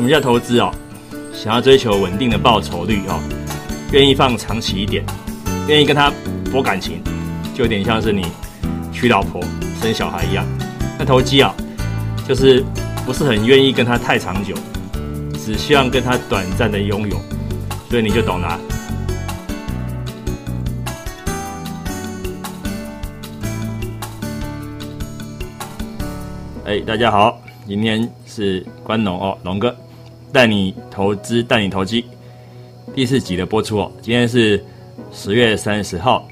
[0.00, 0.72] 什么叫投资哦？
[1.30, 3.20] 想要追求稳定的报酬率哦，
[3.92, 5.04] 愿意放长期一点，
[5.68, 6.10] 愿意跟他
[6.50, 7.02] 博感情，
[7.54, 8.24] 就有点像是你
[8.90, 9.42] 娶老婆
[9.78, 10.46] 生小孩一样。
[10.98, 11.54] 那投机啊，
[12.26, 12.64] 就是
[13.04, 14.54] 不是很愿意跟他太长久，
[15.34, 17.20] 只希望跟他短暂的拥有，
[17.90, 18.58] 所以你就懂了。
[26.64, 27.38] 哎，大家好，
[27.68, 29.76] 今天是关龙哦，龙哥
[30.32, 32.04] 带你投资，带你投机
[32.94, 33.92] 第四集的播出哦。
[34.00, 34.62] 今天是
[35.12, 36.26] 十月三十号，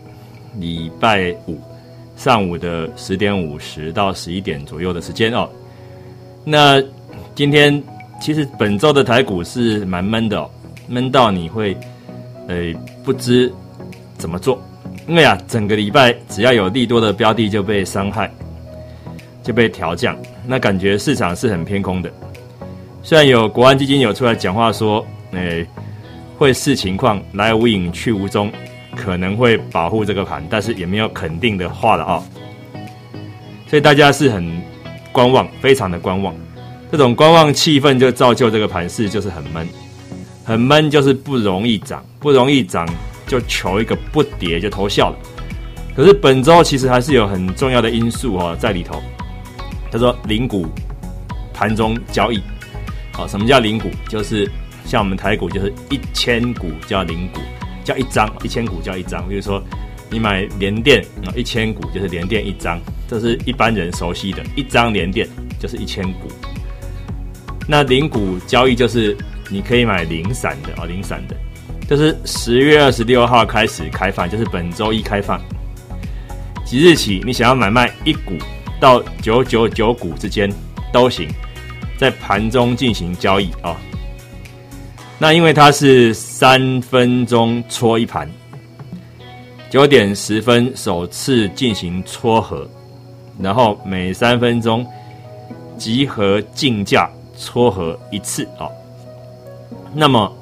[0.58, 1.60] 礼拜五
[2.16, 5.48] 上午的十点五十到十一点左右的时间哦。
[6.44, 6.82] 那
[7.34, 7.82] 今天
[8.20, 10.50] 其实本周的台股是蛮闷的哦，
[10.86, 11.76] 闷到你会
[12.46, 12.72] 呃
[13.04, 13.52] 不知
[14.16, 14.60] 怎么做，
[15.06, 18.30] 因为啊整个礼拜只要有利多的标的就被伤害。
[19.40, 20.14] 就被调降，
[20.46, 22.12] 那感觉市场是很偏空的。
[23.02, 25.66] 虽然有国安基金有出来讲话说，诶，
[26.36, 28.52] 会视情况来无影去无踪，
[28.94, 32.22] 可能会保护这个盘，但是也没有肯定的话了啊。
[33.66, 34.60] 所以大家是很
[35.12, 36.34] 观望，非常的观望。
[36.90, 39.68] 这种观望气氛就造就这个盘势就是很闷，
[40.44, 42.88] 很闷就是不容易涨，不容易涨
[43.26, 45.16] 就求一个不跌就偷笑了。
[45.94, 49.02] 可是本周其实还是有很重要的因素哦在里头。
[49.90, 50.66] 他说：“零股
[51.52, 52.40] 盘中交易，
[53.18, 53.90] 好，什么叫零股？
[54.08, 54.48] 就是
[54.84, 57.40] 像我们台股，就是一千股叫零股，
[57.82, 59.28] 叫一张，一千股叫一张。
[59.28, 59.60] 比如说
[60.08, 66.28] 你买联电啊，一千股就是联电一张，这是一般人熟悉的，一张联电就是一千股。
[67.66, 69.16] 那零股交易就是
[69.50, 71.34] 你可以买零散的啊，零散的，
[71.88, 75.40] 就是十月二十六号开始开放，就是本周一开放，
[76.64, 78.34] 即日起你想要买卖一股。”
[78.80, 80.48] 到九九九股之间
[80.92, 81.28] 都行，
[81.98, 83.76] 在盘中进行交易啊。
[85.18, 88.30] 那因为它是三分钟搓一盘，
[89.68, 92.66] 九点十分首次进行撮合，
[93.38, 94.86] 然后每三分钟
[95.76, 98.70] 集合竞价撮合一次啊。
[99.92, 100.32] 那么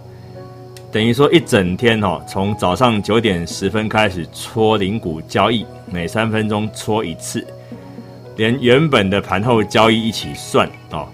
[0.92, 7.46] 等于说一整天哦，从早上九点十分开始搓零股交易，每三分钟搓一次。
[8.36, 11.08] 连原本的盘后交易一起算哦，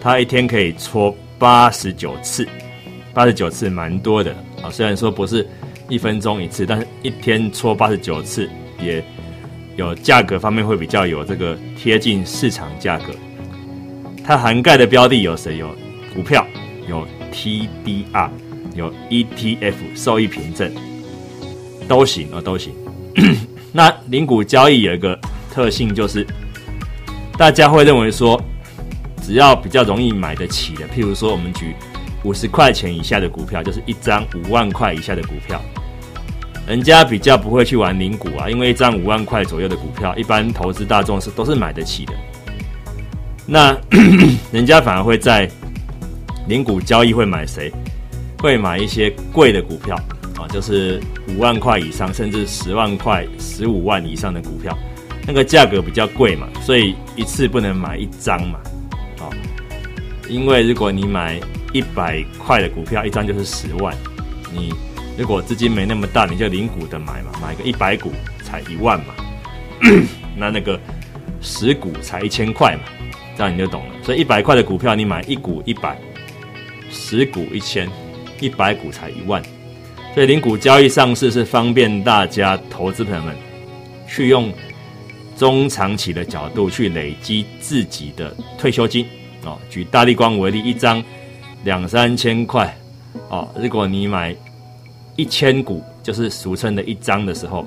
[0.00, 2.48] 他一天可以搓八十九次，
[3.12, 4.70] 八十九次蛮多的啊。
[4.70, 5.46] 虽然说不是
[5.88, 8.48] 一分钟一次，但是一天搓八十九次，
[8.82, 9.04] 也
[9.76, 13.12] 有价格方面会比较有这个贴近市场价格。
[14.24, 15.58] 它涵盖的标的有谁？
[15.58, 15.68] 有
[16.14, 16.46] 股票，
[16.88, 18.30] 有 TDR，
[18.74, 20.72] 有 ETF 收益凭证，
[21.86, 22.72] 都行啊，都行。
[23.72, 25.18] 那零股交易有一个。
[25.52, 26.24] 特性就是，
[27.36, 28.40] 大家会认为说，
[29.30, 31.72] 只要比较容易买得起的，譬如说，我们举
[32.24, 35.62] 五十块钱以下的股票，就是一张五万块以下的股票，
[36.66, 42.12] 人家比较不会去玩零股啊，因为一张五万块左右的股票，一般投资大众是都是买得起的。
[43.46, 43.78] 那
[44.50, 45.48] 人家反而会在
[46.48, 47.72] 零股交易会买谁？
[48.40, 49.94] 会买一些贵的股票
[50.34, 54.76] 啊，就是五万块以上，甚至十万块、十五万以上的股票。
[55.24, 58.58] 那个价格比较贵嘛，所以一次不能买一张嘛，
[60.30, 61.40] 因为如果你买
[61.72, 63.92] 一百块的股票，一张就是十万，
[64.52, 64.72] 你
[65.18, 68.12] 如果资金没那么大，你就零股的买嘛，买个一百股
[68.44, 69.14] 才一万嘛，
[70.38, 70.78] 那那个
[71.40, 72.82] 十股才一千块嘛，
[73.36, 73.94] 这样你就懂了。
[74.04, 75.98] 所以一百块的股票，你买一股一百，
[76.90, 77.90] 十股一千，
[78.38, 79.42] 一百股才一万，
[80.14, 83.36] 所以零股交易上市是方便大家投资朋友们
[84.06, 84.52] 去用。
[85.36, 89.06] 中长期的角度去累积自己的退休金
[89.44, 89.58] 哦。
[89.68, 91.02] 举大力光为例，一张
[91.64, 92.74] 两三千块
[93.28, 93.48] 哦。
[93.56, 94.34] 如果你买
[95.16, 97.66] 一千股，就是俗称的一张的时候，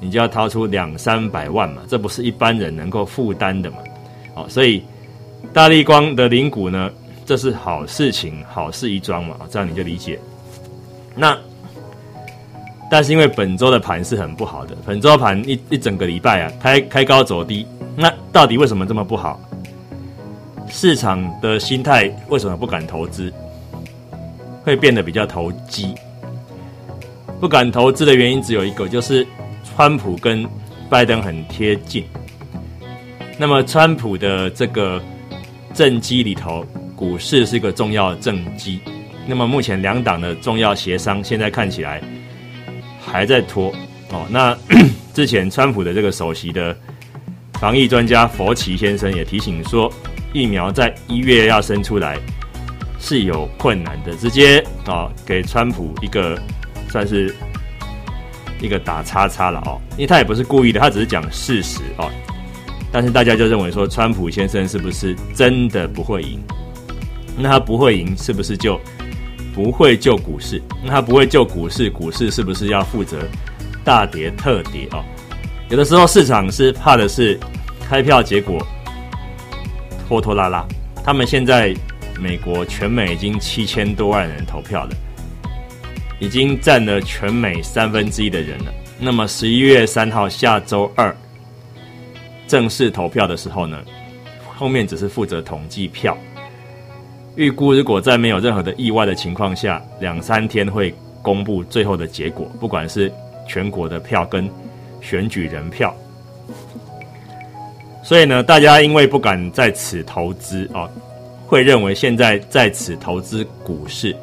[0.00, 3.78] 你就要掏出两三百万嘛，这不是一般人能够负担的嘛。
[4.34, 4.82] 哦，所以
[5.52, 6.90] 大力光的零股呢，
[7.24, 10.18] 这是好事情，好事一桩嘛，这样你就理解。
[11.14, 11.36] 那。
[12.88, 17.66] 但是因为本周的盘是很不好的，本周盘一一整个礼拜啊，开开高走低，
[17.96, 19.40] 那到底为什么这么不好？
[20.68, 23.32] 市场的心态为什么不敢投资？
[24.64, 25.94] 会变得比较投机？
[27.40, 29.26] 不敢投资的原因只有一个，就是
[29.64, 30.46] 川普跟
[30.88, 32.04] 拜登很贴近。
[33.38, 35.02] 那么川普的这个
[35.74, 36.64] 政绩里头，
[36.94, 38.80] 股市是一个重要的政绩。
[39.26, 42.02] 那么目前两党的重要协商，现在看起来。
[43.08, 43.72] 还在拖
[44.10, 44.26] 哦。
[44.28, 44.58] 那
[45.14, 46.76] 之前川普的这个首席的
[47.52, 49.88] 防疫专家佛奇先生也提醒说，
[50.36, 52.18] 疫苗在一月要生出来，
[53.00, 56.38] 是有困难的，直接啊给川普一个
[56.90, 57.34] 算是
[58.60, 62.10] 一个打叉叉了哦，因为他也不是故意的，他只是讲事实哦。
[62.92, 66.38] 但是大家就认为说，川普先生是不是真的不会赢？
[67.38, 68.78] 那他不会赢，是不是就
[69.54, 70.60] 不会救股市？
[70.84, 73.26] 那他不会救股市，股市是不是要负责
[73.82, 75.02] 大跌特跌哦？
[75.70, 77.40] 有的时候市场是怕的是
[77.88, 78.64] 开票结果
[80.06, 80.66] 拖拖拉拉。
[81.04, 81.74] 他们现在
[82.20, 84.90] 美国全美已经七千多万人投票了，
[86.18, 88.72] 已经占了全美三分之一的人了。
[88.98, 91.14] 那么十一月三号下周二
[92.46, 93.78] 正式投票的时候呢，
[94.54, 96.16] 后面只是负责统计票。
[97.34, 103.12] 预估如果在没有任何的意外的情况下，两三天会公布最后的结果，不管是
[103.48, 104.48] 全国的票跟。
[105.02, 105.94] 选举人票，
[108.06, 110.88] 所以呢，大家因为不敢在此投资啊，
[111.44, 114.14] 会认为现在在此投资股市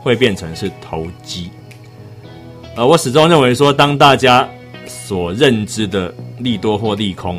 [0.00, 1.50] 会变成是投机。
[2.74, 4.48] 呃，我始终认为说，当大家
[4.86, 7.38] 所认知的利多或利空，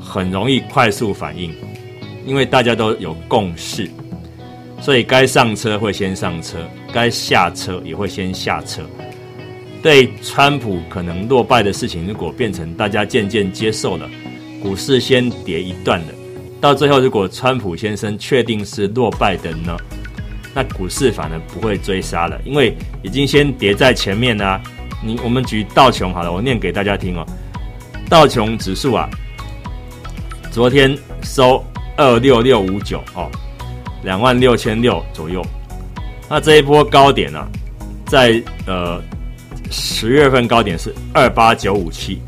[0.00, 1.54] 很容易快速反应，
[2.26, 3.88] 因为大家都有共识，
[4.80, 6.58] 所以该上车会先上车，
[6.92, 8.82] 该下车也会先下车。
[9.80, 14.10] 对川普可能落败的事情，如果变成大家渐渐接受了，
[14.62, 16.14] 股市先跌一段的，
[16.60, 19.76] 到最后如果川普先生确定是落败的呢，
[20.54, 24.60] 那股市反而不会追杀了，因为已经先跌在前面啦。
[25.02, 27.26] 你我们举道琼好了，我念给大家听哦。
[28.08, 29.08] 道琼指数啊，
[30.50, 31.64] 昨天收
[31.96, 33.30] 二六六五九哦，
[34.04, 35.44] 两万六千六左右。
[36.28, 37.48] 那这一波高点呢，
[38.06, 39.02] 在呃。
[39.72, 42.20] 十月份高点是二八九五七，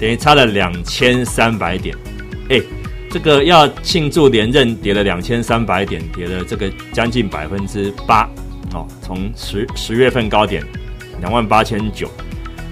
[0.00, 1.96] 等于差了两千三百点。
[2.48, 2.60] 哎，
[3.10, 8.28] 这个要庆祝连任，跌了两千三百点，跌了这个将近百分之八
[8.72, 8.86] 哦。
[9.02, 10.64] 从十十月份高点
[11.20, 12.10] 两万八千九，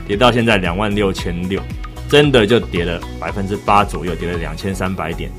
[0.06, 1.60] 跌到现在两万六千六，
[2.08, 5.30] 真的就跌了百分之八左右，跌了两千三百点。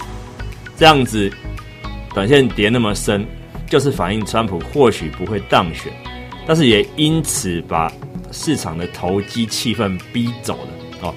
[0.76, 1.32] 这样子，
[2.14, 3.26] 短线跌那么深，
[3.68, 5.92] 就是反映川普或许不会当选，
[6.46, 7.92] 但是也因此把。
[8.30, 11.16] 市场的投机气氛逼走了哦。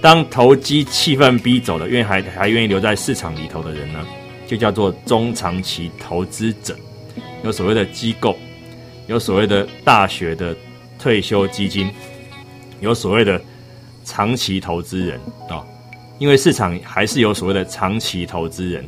[0.00, 4.06] 当投机气氛逼走了，愿还还愿意留在市场里头的人呢，
[4.46, 6.76] 就叫做中长期投资者。
[7.42, 8.36] 有所谓的机构，
[9.06, 10.56] 有所谓的大学的
[10.98, 11.90] 退休基金，
[12.80, 13.40] 有所谓的
[14.04, 15.18] 长期投资人
[15.48, 15.64] 啊。
[16.18, 18.84] 因为市场还是有所谓的长期投资人，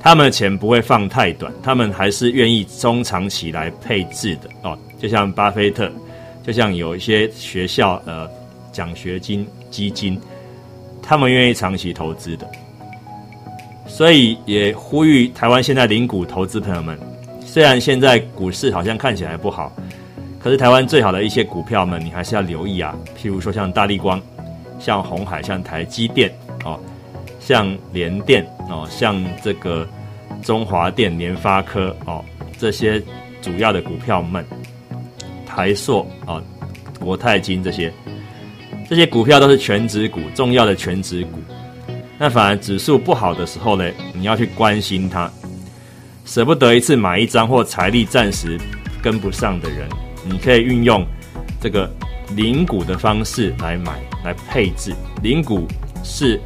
[0.00, 4.78] 他们的钱不会放太短，他们还是愿意中长期来配置的哦。
[4.98, 5.90] 就像巴菲特。
[6.46, 8.30] 就像有一些学校呃
[8.70, 9.44] 奖学金
[9.76, 10.18] 基金，
[11.02, 12.50] 他们愿意长期投资的，
[13.86, 16.98] 所以也呼吁台湾现在零股投资朋友们，
[17.44, 19.70] 虽然现在股市好像看起来不好，
[20.40, 22.96] 可是台湾最好的一些股票们，你还是要留意啊。
[23.20, 24.18] 譬如说像大立光、
[24.78, 26.32] 像红海、像台积电
[26.64, 26.80] 哦，
[27.38, 29.86] 像联电哦，像这个
[30.42, 32.24] 中华电、联发科哦，
[32.58, 33.02] 这些
[33.42, 34.42] 主要的股票们。
[35.46, 36.42] 台硕啊，
[37.00, 37.90] 国泰金这些，
[38.88, 41.40] 这些股票都是全指股，重要的全指股。
[42.18, 43.84] 那反而指数不好的时候呢，
[44.14, 45.30] 你要去关心它，
[46.24, 48.58] 舍不得一次买一张或财力暂时
[49.02, 49.88] 跟不上的人，
[50.24, 51.04] 你可以运用
[51.60, 51.90] 这个
[52.34, 54.94] 零股的方式来买来配置。
[55.22, 55.66] 零股
[56.04, 56.40] 是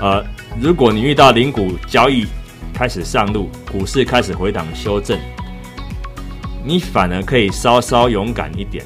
[0.00, 0.24] 呃，
[0.60, 2.26] 如果你遇到零股交易
[2.74, 5.18] 开始上路，股市开始回档修正。
[6.64, 8.84] 你反而可以稍稍勇敢一点，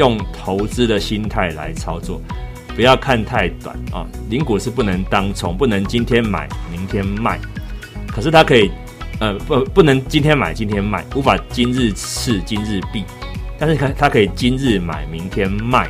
[0.00, 2.18] 用投资的心态来操作，
[2.74, 4.06] 不要看太短啊。
[4.30, 7.38] 零股是不能当冲，不能今天买明天卖。
[8.10, 8.70] 可是它可以，
[9.20, 13.04] 呃，不，不能今天买今天卖，无法今日事今日毕。
[13.58, 15.86] 但是它它可以今日买明天卖，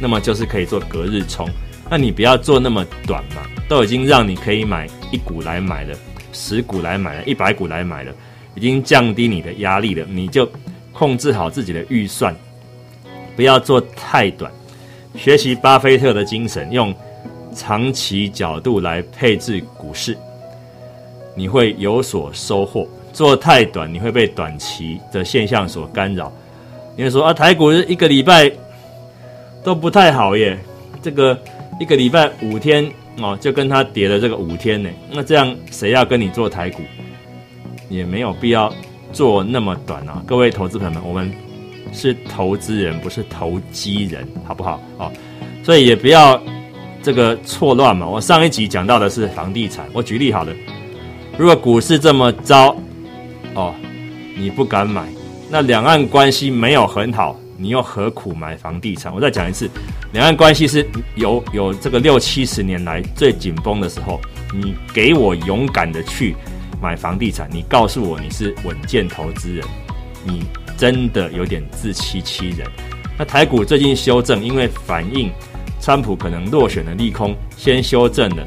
[0.00, 1.48] 那么就是可以做隔日冲。
[1.88, 5.96] 那你不要做那么短嘛，都已经让你可以买一股来买了，
[6.32, 8.12] 十股来买了，一百股来买了。
[8.56, 10.50] 已经降低你的压力了，你就
[10.92, 12.34] 控制好自己的预算，
[13.38, 14.50] 不要做太短。
[15.14, 16.92] 学习巴菲特的精神，用
[17.54, 20.18] 长期角度来配置股市，
[21.36, 22.84] 你会有所收获。
[23.12, 26.32] 做太短，你会被短期的现象所干扰。
[26.96, 28.50] 你会说啊，台股一个礼拜
[29.62, 30.58] 都不太好耶，
[31.00, 31.38] 这个
[31.78, 32.90] 一个礼拜五天
[33.20, 36.82] 哦，就跟他跌了这个五天呢，那这样谁要跟你做台股？
[37.88, 38.74] 也没有必要
[39.12, 41.32] 做那么短啊，各位投资朋友们，我们
[41.92, 44.80] 是投资人，不是投机人，好不好？
[44.98, 45.12] 哦，
[45.62, 46.40] 所以也不要
[47.02, 48.06] 这个错乱嘛。
[48.06, 50.52] 我上一集讲到的是房地产，我举例好了，
[51.36, 52.76] 如果股市这么糟，
[53.54, 53.74] 哦，
[54.36, 55.06] 你不敢买，
[55.50, 59.12] 那两岸关系没有很好，你又何苦买房地产？
[59.14, 59.68] 我再讲一次，
[60.12, 64.20] 两岸关系是有有这个六七十年来最紧绷的时候，
[64.54, 66.36] 你给我勇敢的去
[66.80, 69.66] 买房地产，你告诉我你是稳健投资人，
[70.24, 70.42] 你
[70.78, 72.66] 真的有点自欺欺人。
[73.18, 75.30] 那台股最近修正，因为反映
[75.80, 78.46] 川普可能落选的利空，先修正了。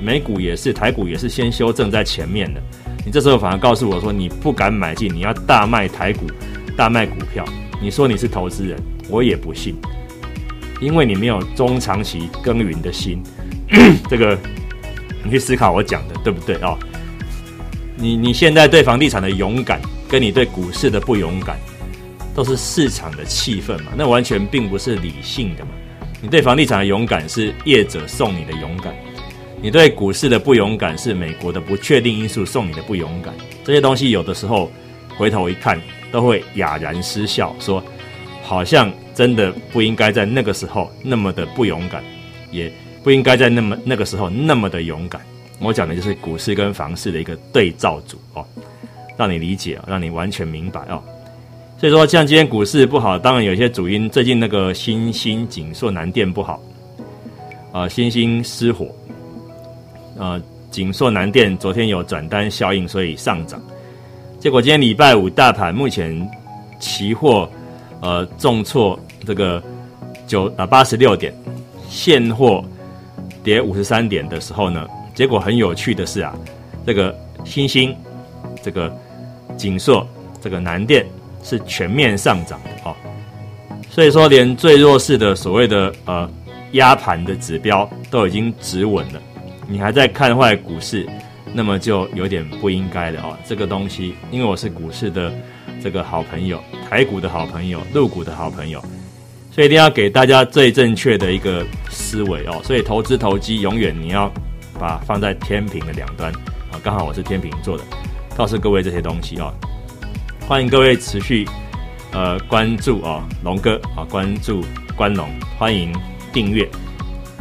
[0.00, 2.60] 美股也是，台股也是先修正在前面的。
[3.06, 6.26] 你这时候反而告诉我说你不敢买进，你要大卖台股，
[6.76, 7.44] 大卖股票。
[7.80, 8.76] 你说你是投资人，
[9.08, 9.76] 我也不信，
[10.80, 13.22] 因为你没有中长期耕耘的心。
[14.10, 14.36] 这个
[15.22, 16.76] 你去思考我讲的对不对啊？
[17.96, 21.58] 你你现在对房地产的勇敢，跟你对股市的不勇敢，
[22.34, 23.92] 都是市场的气氛嘛？
[23.96, 25.70] 那完全并不是理性的嘛？
[26.20, 28.94] 你对房地产的勇敢是业者送你的勇敢。
[29.60, 33.34] 你对股市的不勇敢是美国的不确定因素送你的不勇敢，
[33.64, 34.70] 这些东西有的时候
[35.16, 37.82] 回头一看都会哑然失笑，说
[38.42, 42.04] 好像真的不应该在那个时候那么的不勇敢，
[42.52, 42.72] 也
[43.02, 45.20] 不应该在那么那个时候那么的勇敢。
[45.58, 48.46] 我讲的就是股市跟房市的一个对照组哦，
[49.18, 51.02] 让你理解，让你完全明白哦。
[51.76, 56.60] 所以说，像今天股市不好，当然有些主因，最近那个新兴锦硕南电不好，
[57.72, 58.86] 啊，新兴失火。
[60.16, 63.60] 呃，锦硕南电昨天有转单效应，所以上涨。
[64.40, 66.28] 结果今天礼拜五大盘目前
[66.78, 67.48] 期货
[68.00, 69.62] 呃重挫这个
[70.26, 71.32] 九啊八十六点，
[71.88, 72.64] 现货
[73.42, 76.34] 跌五十三点的时候呢，结果很有趣的是啊，
[76.84, 77.94] 这个新兴
[78.62, 78.92] 这个
[79.58, 80.08] 锦硕
[80.40, 81.04] 这个南电
[81.42, 82.96] 是全面上涨的哦。
[83.90, 86.30] 所以说，连最弱势的所谓的呃
[86.72, 89.20] 压盘的指标都已经止稳了。
[89.66, 91.06] 你还在看坏股市，
[91.52, 93.36] 那么就有点不应该的哦。
[93.44, 95.32] 这个东西，因为我是股市的
[95.82, 98.80] 这个好朋友，台股的好朋友，陆股的好朋友，
[99.50, 102.60] 所以一定要给大家最正确的一个思维哦。
[102.64, 104.32] 所以投资投机，永远你要
[104.78, 106.32] 把放在天平的两端
[106.70, 106.78] 啊。
[106.82, 107.84] 刚好我是天平座的，
[108.38, 109.52] 告诉各位这些东西哦。
[110.46, 111.44] 欢迎各位持续
[112.12, 114.64] 呃关注啊，龙哥啊，关注
[114.96, 115.28] 关龙，
[115.58, 115.92] 欢迎
[116.32, 116.66] 订阅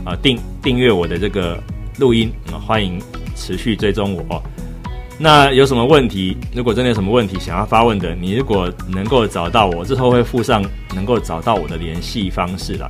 [0.04, 1.62] 啊，订订阅我的这个。
[2.00, 3.02] 录音啊，欢迎
[3.36, 4.40] 持续追踪我。
[5.18, 6.38] 那有什么问题？
[6.54, 10.64] 如果真的有什么问题想要发问的，你如果能够找到我，之后会附上
[10.94, 12.88] 能够找到我的联系方式了，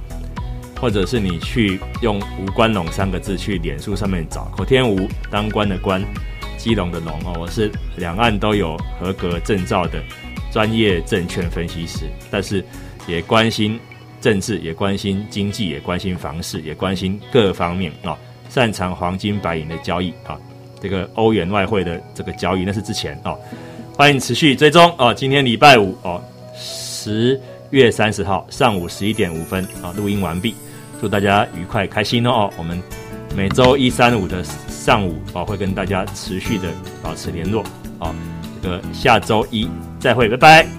[0.81, 6.03] 或者是你去用“吴关龙”三个字去脸书上面找，口天吴当官的官，
[6.67, 10.03] 基隆的龙哦，我是两岸都有合格证照的
[10.51, 12.61] 专业证券分析师，但是
[13.07, 13.79] 也关心
[14.19, 18.17] 政治，也关心经济，也关心房市，也关心各方面啊。
[18.49, 20.37] 擅长黄金白银的交易啊，
[20.81, 23.39] 这个欧元外汇的这个交易那是之前哦，
[23.95, 25.13] 欢迎持续追踪哦。
[25.13, 26.21] 今天礼拜五哦，
[26.53, 30.53] 十月三十号上午十一点五分啊，录音完毕，
[30.99, 32.51] 祝大家愉快开心哦。
[32.57, 32.77] 我们
[33.35, 36.69] 每周一、三、五的上午啊，会跟大家持续的
[37.01, 37.63] 保持联络
[37.99, 38.13] 啊。
[38.61, 39.69] 这个下周一
[39.99, 40.76] 再会，拜拜。